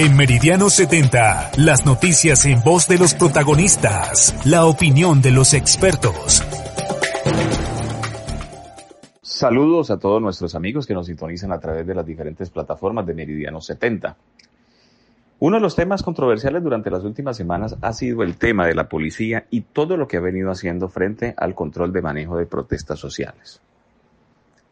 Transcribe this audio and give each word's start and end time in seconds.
En 0.00 0.16
Meridiano 0.16 0.68
70, 0.68 1.52
las 1.56 1.86
noticias 1.86 2.44
en 2.44 2.60
voz 2.64 2.88
de 2.88 2.98
los 2.98 3.14
protagonistas, 3.14 4.34
la 4.44 4.64
opinión 4.64 5.22
de 5.22 5.30
los 5.30 5.54
expertos. 5.54 6.42
Saludos 9.38 9.92
a 9.92 10.00
todos 10.00 10.20
nuestros 10.20 10.56
amigos 10.56 10.84
que 10.84 10.94
nos 10.94 11.06
sintonizan 11.06 11.52
a 11.52 11.60
través 11.60 11.86
de 11.86 11.94
las 11.94 12.04
diferentes 12.04 12.50
plataformas 12.50 13.06
de 13.06 13.14
Meridiano 13.14 13.60
70. 13.60 14.16
Uno 15.38 15.56
de 15.56 15.62
los 15.62 15.76
temas 15.76 16.02
controversiales 16.02 16.60
durante 16.60 16.90
las 16.90 17.04
últimas 17.04 17.36
semanas 17.36 17.76
ha 17.80 17.92
sido 17.92 18.24
el 18.24 18.36
tema 18.36 18.66
de 18.66 18.74
la 18.74 18.88
policía 18.88 19.46
y 19.48 19.60
todo 19.60 19.96
lo 19.96 20.08
que 20.08 20.16
ha 20.16 20.20
venido 20.20 20.50
haciendo 20.50 20.88
frente 20.88 21.34
al 21.36 21.54
control 21.54 21.92
de 21.92 22.02
manejo 22.02 22.36
de 22.36 22.46
protestas 22.46 22.98
sociales. 22.98 23.60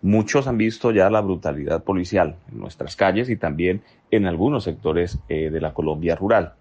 Muchos 0.02 0.48
han 0.48 0.58
visto 0.58 0.90
ya 0.90 1.10
la 1.10 1.20
brutalidad 1.20 1.84
policial 1.84 2.34
en 2.50 2.58
nuestras 2.58 2.96
calles 2.96 3.30
y 3.30 3.36
también 3.36 3.82
en 4.10 4.26
algunos 4.26 4.64
sectores 4.64 5.20
eh, 5.28 5.48
de 5.50 5.60
la 5.60 5.74
Colombia 5.74 6.16
rural. 6.16 6.54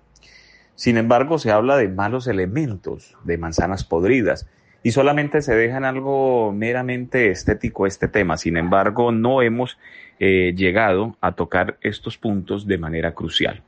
Sin 0.76 0.98
embargo, 0.98 1.40
se 1.40 1.50
habla 1.50 1.76
de 1.76 1.90
malos 1.90 2.28
elementos, 2.28 3.18
de 3.24 3.40
manzanas 3.40 3.84
podridas, 3.84 4.48
y 4.86 4.92
solamente 4.92 5.42
se 5.42 5.56
deja 5.56 5.78
en 5.78 5.84
algo 5.84 6.54
meramente 6.54 7.32
estético 7.32 7.88
este 7.88 8.08
tema. 8.08 8.38
Sin 8.38 8.56
embargo, 8.56 9.12
no 9.12 9.42
hemos 9.42 9.80
eh, 10.20 10.54
llegado 10.56 11.18
a 11.22 11.32
tocar 11.32 11.80
estos 11.82 12.20
puntos 12.20 12.68
de 12.68 12.78
manera 12.78 13.16
crucial. 13.16 13.64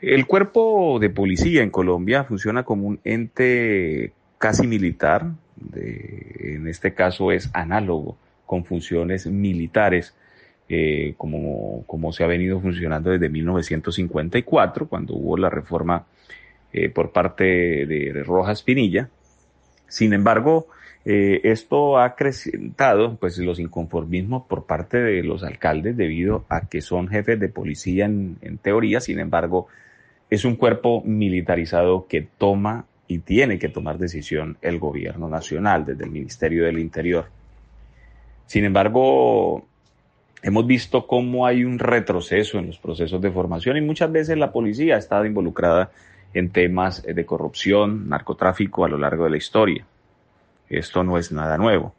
El 0.00 0.26
cuerpo 0.26 0.98
de 0.98 1.08
policía 1.08 1.62
en 1.62 1.70
Colombia 1.70 2.24
funciona 2.24 2.64
como 2.64 2.88
un 2.88 2.98
ente 3.04 4.12
casi 4.38 4.66
militar, 4.66 5.26
en 5.72 6.66
este 6.66 6.94
caso 6.94 7.30
es 7.30 7.48
análogo 7.54 8.16
con 8.44 8.64
funciones 8.64 9.28
militares, 9.28 10.16
eh, 10.68 11.14
como, 11.16 11.84
como, 11.86 12.12
se 12.12 12.24
ha 12.24 12.26
venido 12.26 12.60
funcionando 12.60 13.10
desde 13.10 13.28
1954, 13.28 14.88
cuando 14.88 15.14
hubo 15.14 15.36
la 15.36 15.48
reforma 15.48 16.06
eh, 16.72 16.88
por 16.88 17.12
parte 17.12 17.44
de 17.44 18.22
Rojas 18.26 18.64
Pinilla. 18.64 19.08
Sin 19.92 20.14
embargo, 20.14 20.68
eh, 21.04 21.42
esto 21.44 21.98
ha 21.98 22.06
acrecentado 22.06 23.16
pues, 23.16 23.36
los 23.36 23.60
inconformismos 23.60 24.44
por 24.46 24.64
parte 24.64 24.96
de 24.96 25.22
los 25.22 25.44
alcaldes 25.44 25.98
debido 25.98 26.46
a 26.48 26.62
que 26.62 26.80
son 26.80 27.08
jefes 27.08 27.38
de 27.38 27.50
policía 27.50 28.06
en, 28.06 28.38
en 28.40 28.56
teoría, 28.56 29.00
sin 29.02 29.18
embargo, 29.18 29.66
es 30.30 30.46
un 30.46 30.56
cuerpo 30.56 31.02
militarizado 31.04 32.06
que 32.08 32.22
toma 32.22 32.86
y 33.06 33.18
tiene 33.18 33.58
que 33.58 33.68
tomar 33.68 33.98
decisión 33.98 34.56
el 34.62 34.78
gobierno 34.78 35.28
nacional 35.28 35.84
desde 35.84 36.04
el 36.04 36.10
Ministerio 36.10 36.64
del 36.64 36.78
Interior. 36.78 37.26
Sin 38.46 38.64
embargo, 38.64 39.66
hemos 40.42 40.66
visto 40.66 41.06
cómo 41.06 41.44
hay 41.44 41.64
un 41.64 41.78
retroceso 41.78 42.58
en 42.58 42.68
los 42.68 42.78
procesos 42.78 43.20
de 43.20 43.30
formación 43.30 43.76
y 43.76 43.82
muchas 43.82 44.10
veces 44.10 44.38
la 44.38 44.52
policía 44.52 44.94
ha 44.94 44.98
estado 44.98 45.26
involucrada 45.26 45.90
en 46.34 46.50
temas 46.50 47.02
de 47.02 47.26
corrupción, 47.26 48.08
narcotráfico 48.08 48.84
a 48.84 48.88
lo 48.88 48.98
largo 48.98 49.24
de 49.24 49.30
la 49.30 49.36
historia. 49.36 49.86
Esto 50.68 51.04
no 51.04 51.18
es 51.18 51.32
nada 51.32 51.58
nuevo. 51.58 51.94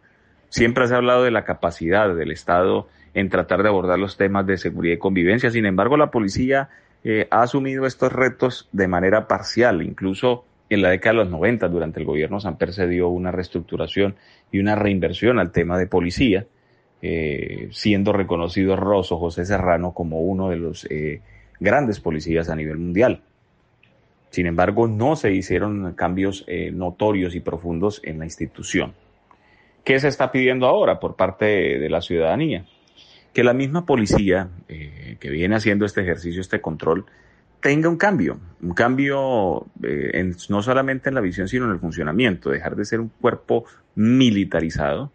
Siempre 0.50 0.88
se 0.88 0.94
ha 0.94 0.98
hablado 0.98 1.24
de 1.24 1.32
la 1.32 1.46
capacidad 1.46 2.14
del 2.14 2.32
Estado 2.32 2.88
en 3.14 3.30
tratar 3.30 3.64
de 3.64 3.70
abordar 3.70 4.00
los 4.00 4.18
temas 4.18 4.46
de 4.46 4.58
seguridad 4.58 4.96
y 4.96 5.00
convivencia. 5.00 5.52
Sin 5.52 5.66
embargo, 5.66 5.98
la 5.98 6.12
policía 6.12 6.70
eh, 7.04 7.28
ha 7.30 7.42
asumido 7.42 7.86
estos 7.86 8.12
retos 8.12 8.70
de 8.72 8.88
manera 8.88 9.28
parcial. 9.28 9.82
Incluso 9.84 10.46
en 10.70 10.82
la 10.82 10.90
década 10.90 11.18
de 11.18 11.24
los 11.24 11.32
90, 11.32 11.68
durante 11.68 12.00
el 12.00 12.06
gobierno 12.06 12.40
Samper 12.40 12.74
se 12.74 12.88
dio 12.88 13.10
una 13.10 13.32
reestructuración 13.32 14.16
y 14.52 14.60
una 14.60 14.76
reinversión 14.76 15.40
al 15.40 15.52
tema 15.52 15.78
de 15.78 15.88
policía, 15.88 16.48
eh, 17.02 17.68
siendo 17.72 18.14
reconocido 18.14 18.76
Rosso 18.76 19.18
José 19.18 19.46
Serrano 19.46 19.94
como 19.94 20.22
uno 20.22 20.50
de 20.50 20.56
los 20.56 20.86
eh, 20.90 21.22
grandes 21.60 22.00
policías 22.00 22.50
a 22.50 22.56
nivel 22.56 22.78
mundial. 22.78 23.22
Sin 24.34 24.48
embargo, 24.48 24.88
no 24.88 25.16
se 25.16 25.32
hicieron 25.32 25.94
cambios 25.94 26.46
notorios 26.74 27.36
y 27.36 27.40
profundos 27.40 28.02
en 28.04 28.18
la 28.20 28.26
institución. 28.26 28.94
¿Qué 29.86 30.00
se 30.00 30.08
está 30.08 30.32
pidiendo 30.32 30.66
ahora 30.66 31.00
por 31.00 31.16
parte 31.16 31.46
de 31.46 31.90
la 31.90 32.02
ciudadanía? 32.02 32.66
que 33.34 33.44
la 33.44 33.54
misma 33.54 33.86
policía 33.86 34.50
eh, 34.70 35.18
que 35.20 35.30
viene 35.30 35.56
haciendo 35.56 35.86
este 35.86 36.02
ejercicio, 36.02 36.40
este 36.40 36.62
control, 36.62 37.06
tenga 37.60 37.90
un 37.90 37.98
cambio, 37.98 38.40
un 38.62 38.74
cambio 38.74 39.66
eh, 39.82 40.12
en, 40.14 40.36
no 40.50 40.62
solamente 40.62 41.10
en 41.10 41.16
la 41.16 41.22
visión, 41.22 41.48
sino 41.48 41.66
en 41.66 41.72
el 41.72 41.80
funcionamiento, 41.80 42.52
dejar 42.52 42.76
de 42.76 42.86
ser 42.86 43.00
un 43.00 43.10
cuerpo 43.10 43.66
militarizado 43.96 45.12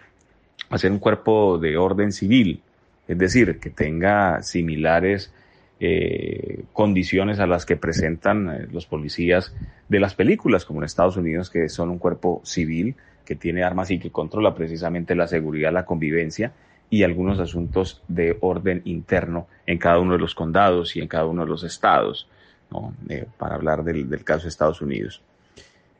a 0.70 0.78
ser 0.78 0.90
un 0.90 0.98
cuerpo 0.98 1.58
de 1.58 1.76
orden 1.76 2.12
civil, 2.12 2.62
es 3.06 3.16
decir, 3.16 3.58
que 3.58 3.70
tenga 3.70 4.42
similares 4.42 5.32
eh, 5.80 6.64
condiciones 6.72 7.38
a 7.40 7.46
las 7.46 7.66
que 7.66 7.76
presentan 7.76 8.68
los 8.72 8.86
policías 8.86 9.54
de 9.88 10.00
las 10.00 10.14
películas, 10.14 10.64
como 10.64 10.80
en 10.80 10.84
Estados 10.84 11.16
Unidos, 11.16 11.50
que 11.50 11.68
son 11.68 11.90
un 11.90 11.98
cuerpo 11.98 12.40
civil 12.44 12.96
que 13.24 13.36
tiene 13.36 13.62
armas 13.62 13.90
y 13.90 13.98
que 13.98 14.10
controla 14.10 14.54
precisamente 14.54 15.14
la 15.14 15.28
seguridad, 15.28 15.72
la 15.72 15.84
convivencia, 15.84 16.52
y 16.90 17.02
algunos 17.02 17.38
asuntos 17.38 18.02
de 18.08 18.36
orden 18.40 18.80
interno 18.84 19.46
en 19.66 19.78
cada 19.78 19.98
uno 19.98 20.14
de 20.14 20.18
los 20.18 20.34
condados 20.34 20.96
y 20.96 21.00
en 21.00 21.08
cada 21.08 21.26
uno 21.26 21.42
de 21.42 21.48
los 21.48 21.62
estados, 21.62 22.26
¿no? 22.70 22.94
Eh, 23.08 23.26
para 23.36 23.56
hablar 23.56 23.84
del, 23.84 24.08
del, 24.08 24.24
caso 24.24 24.44
de 24.44 24.48
Estados 24.48 24.80
Unidos. 24.80 25.20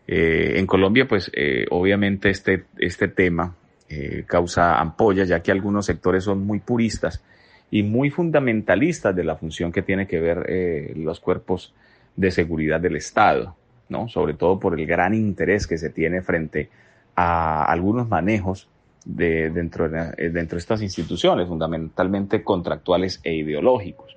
Eh, 0.07 0.59
en 0.59 0.67
Colombia, 0.67 1.07
pues 1.07 1.31
eh, 1.35 1.67
obviamente 1.71 2.31
este, 2.31 2.65
este 2.79 3.09
tema 3.09 3.55
eh, 3.91 4.25
causa 4.27 4.81
ampolla, 4.81 5.25
ya 5.25 5.41
que 5.41 5.53
algunos 5.53 5.85
sectores 5.85 6.25
son 6.25 6.47
muy 6.47 6.61
puristas 6.61 7.23
y 7.71 7.83
muy 7.83 8.11
fundamentalistas 8.11 9.15
de 9.15 9.25
la 9.25 9.37
función 9.37 9.73
que 9.73 9.83
tiene 9.83 10.07
que 10.07 10.21
ver 10.21 10.47
eh, 10.49 10.93
los 10.97 11.21
cuerpos 11.21 11.75
de 12.17 12.31
seguridad 12.31 12.81
del 12.81 12.97
Estado, 12.97 13.55
¿no? 13.89 14.09
Sobre 14.09 14.35
todo 14.35 14.59
por 14.59 14.79
el 14.79 14.87
gran 14.87 15.15
interés 15.15 15.67
que 15.67 15.79
se 15.79 15.91
tiene 15.91 16.23
frente 16.23 16.71
a 17.15 17.65
algunos 17.65 18.09
manejos 18.09 18.69
de, 19.05 19.51
dentro, 19.51 19.89
de, 19.89 20.15
eh, 20.17 20.31
dentro 20.31 20.57
de 20.57 20.61
estas 20.61 20.83
instituciones, 20.83 21.49
fundamentalmente 21.49 22.43
contractuales 22.43 23.21
e 23.23 23.35
ideológicos, 23.35 24.17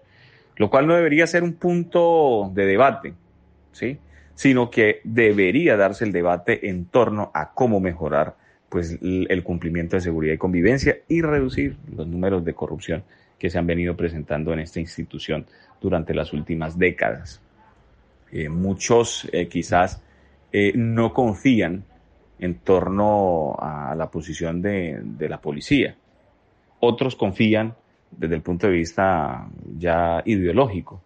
lo 0.56 0.70
cual 0.70 0.88
no 0.88 0.96
debería 0.96 1.28
ser 1.28 1.44
un 1.44 1.54
punto 1.54 2.52
de 2.54 2.66
debate, 2.66 3.14
¿sí? 3.72 3.98
sino 4.36 4.70
que 4.70 5.02
debería 5.04 5.78
darse 5.78 6.06
el 6.06 6.12
debate 6.12 6.70
en 6.70 6.86
torno 6.86 7.32
a 7.34 7.52
cómo 7.54 7.80
mejorar 7.80 8.36
pues, 8.70 8.98
el 9.02 9.44
cumplimiento 9.44 9.98
de 9.98 10.02
seguridad 10.02 10.34
y 10.34 10.38
convivencia 10.38 10.98
y 11.08 11.22
reducir 11.22 11.78
los 11.96 12.08
números 12.08 12.44
de 12.46 12.54
corrupción 12.54 13.04
que 13.42 13.50
se 13.50 13.58
han 13.58 13.66
venido 13.66 13.98
presentando 13.98 14.54
en 14.54 14.60
esta 14.60 14.80
institución 14.80 15.48
durante 15.82 16.14
las 16.14 16.32
últimas 16.32 16.78
décadas. 16.78 17.42
Eh, 18.32 18.50
muchos 18.50 19.28
eh, 19.32 19.48
quizás 19.48 20.00
eh, 20.52 20.74
no 20.76 21.12
confían 21.12 21.84
en 22.38 22.60
torno 22.60 23.56
a 23.58 23.96
la 23.96 24.12
posición 24.12 24.62
de, 24.62 25.00
de, 25.02 25.28
la 25.28 25.42
policía. 25.42 25.96
Otros 26.82 27.16
confían 27.16 27.74
desde 28.12 28.36
el 28.36 28.44
punto 28.44 28.68
de 28.68 28.74
vista 28.74 29.48
ya 29.76 30.22
ideológico. 30.24 31.02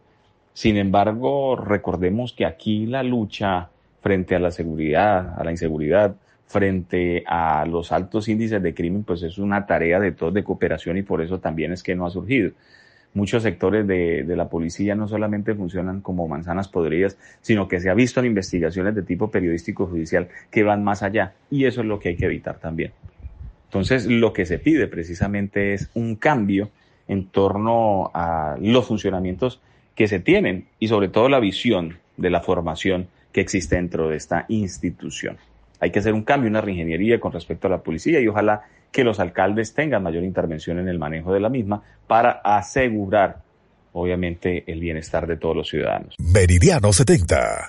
Sin 0.51 0.75
embargo, 0.75 1.55
recordemos 1.55 2.33
que 2.33 2.45
aquí 2.45 2.85
la 2.85 3.01
lucha 3.01 3.69
frente 4.01 4.35
a 4.35 4.39
la 4.39 4.51
seguridad, 4.51 5.39
a 5.39 5.43
la 5.45 5.51
inseguridad, 5.51 6.17
frente 6.47 7.23
a 7.27 7.65
los 7.65 7.91
altos 7.91 8.27
índices 8.27 8.61
de 8.61 8.73
crimen, 8.73 9.03
pues 9.03 9.23
es 9.23 9.37
una 9.37 9.65
tarea 9.65 9.99
de 9.99 10.11
todos 10.11 10.33
de 10.33 10.43
cooperación 10.43 10.97
y 10.97 11.03
por 11.03 11.21
eso 11.21 11.39
también 11.39 11.71
es 11.73 11.83
que 11.83 11.95
no 11.95 12.05
ha 12.05 12.09
surgido 12.09 12.51
muchos 13.15 13.43
sectores 13.43 13.87
de, 13.87 14.23
la 14.35 14.49
policía 14.49 14.93
no 14.93 15.07
solamente 15.07 15.55
funcionan 15.55 16.01
como 16.01 16.27
manzanas 16.27 16.67
podridas, 16.67 17.17
sino 17.41 17.67
que 17.67 17.79
se 17.79 17.89
ha 17.89 17.95
visto 17.95 18.19
en 18.19 18.27
investigaciones 18.27 18.93
de 18.93 19.01
tipo 19.01 19.31
periodístico 19.31 19.87
judicial 19.87 20.27
que 20.51 20.63
van 20.63 20.83
más 20.83 21.01
allá. 21.01 21.33
Y 21.49 21.65
eso 21.65 21.81
es 21.81 21.87
lo 21.87 21.97
que 21.97 22.09
hay 22.09 22.17
que 22.17 22.25
evitar 22.25 22.59
también. 22.59 22.91
Entonces, 23.65 24.05
lo 24.05 24.33
que 24.33 24.45
se 24.45 24.59
pide 24.59 24.87
precisamente 24.87 25.73
es 25.73 25.89
un 25.95 26.15
cambio 26.15 26.69
en 27.07 27.27
torno 27.27 28.11
a 28.13 28.57
los 28.59 28.85
funcionamientos 28.85 29.61
que 29.95 30.07
se 30.07 30.19
tienen 30.19 30.67
y 30.79 30.89
sobre 30.89 31.07
todo 31.07 31.29
la 31.29 31.39
visión 31.39 31.97
de 32.17 32.29
la 32.29 32.41
formación 32.41 33.07
que 33.31 33.41
existe 33.41 33.75
dentro 33.75 34.09
de 34.09 34.17
esta 34.17 34.45
institución. 34.49 35.37
Hay 35.85 35.91
que 35.91 35.99
hacer 35.99 36.15
un 36.15 36.23
cambio, 36.23 36.49
una 36.49 36.61
reingeniería 36.61 37.19
con 37.19 37.31
respecto 37.31 37.67
a 37.67 37.69
la 37.69 37.83
policía 37.83 38.19
y 38.19 38.27
ojalá 38.27 38.63
que 38.91 39.03
los 39.03 39.19
alcaldes 39.19 39.75
tengan 39.75 40.01
mayor 40.01 40.23
intervención 40.23 40.79
en 40.79 40.89
el 40.89 40.97
manejo 40.97 41.31
de 41.31 41.39
la 41.39 41.47
misma 41.47 41.83
para 42.07 42.41
asegurar, 42.43 43.43
obviamente, 43.93 44.63
el 44.65 44.79
bienestar 44.79 45.27
de 45.27 45.37
todos 45.37 45.55
los 45.55 45.69
ciudadanos. 45.69 46.15
Meridiano 46.17 46.91
70, 46.91 47.37